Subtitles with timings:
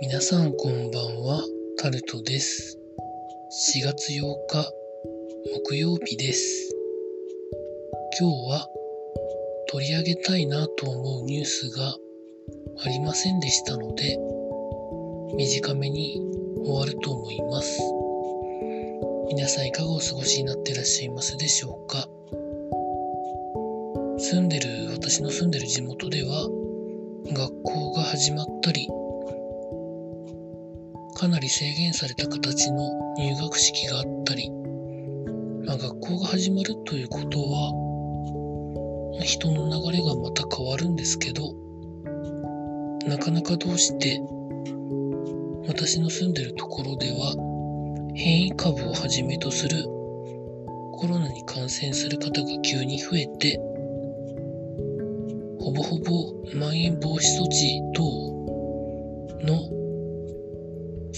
[0.00, 1.40] 皆さんこんばんは、
[1.78, 2.78] タルトです。
[3.76, 4.72] 4月8日、
[5.66, 6.74] 木曜日です。
[8.20, 8.68] 今日は
[9.68, 11.96] 取り上げたいなと思うニュースが
[12.84, 14.18] ありませんでしたので、
[15.36, 16.20] 短めに
[16.64, 17.80] 終わると思います。
[19.28, 22.08] 皆さんいかがお過ごしになってらっしゃいますでしょうか
[24.18, 26.48] 住んでる、私の住んでる地元では、
[27.32, 28.88] 学校が始まったり、
[31.14, 34.50] かなり制限された形の入学式があったり、
[35.64, 41.54] まあ、学校が始まるということは、人の流れがまた変わるんですけど、
[43.06, 44.20] なかなかどうして、
[45.68, 47.34] 私の住んでるところでは、
[48.14, 53.60] 変異株をはじめとするコロナに感染する方が急に増えて、
[55.60, 58.02] ほぼほぼまん延防止措置等
[59.46, 59.73] の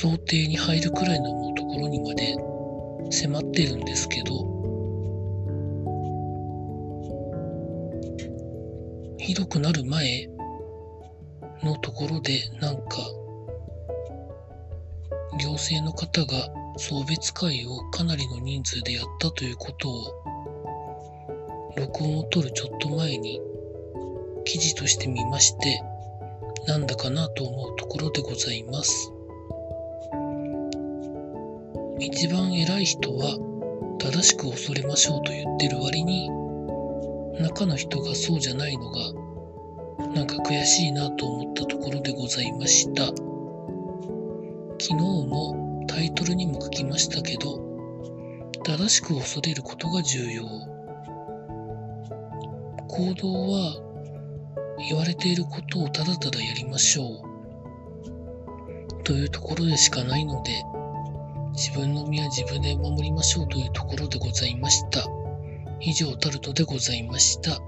[0.00, 2.34] 想定に入るくらいのところにまで
[3.10, 4.32] 迫ってるんですけど、
[9.18, 10.26] ひどくなる前
[11.62, 12.96] のところでなんか
[15.38, 20.24] 行政の方が送別会をかなりの人数でやったということを
[21.76, 23.38] 録音を取るちょっと前に
[24.46, 25.82] 記事として見まして
[26.66, 29.12] なんだかなと思うところでございます。
[32.02, 33.36] 一番偉い人は
[33.98, 36.30] 正しく恐れましょうと言ってる割に
[37.38, 39.12] 中の人がそうじゃないのが
[40.14, 43.04] なんか悔しいなと思ったところでございました。
[43.06, 43.16] 昨
[44.78, 47.60] 日もタイトルにも書きましたけど
[48.64, 50.44] 正しく恐れることが重要。
[52.88, 53.76] 行動は
[54.88, 57.06] 言われていることをただただやりましょう。
[59.04, 60.64] というところでしかないので
[61.60, 65.04] 自分の身は自分で守りましょうというところでございました。
[65.78, 67.60] 以上タルトでございました。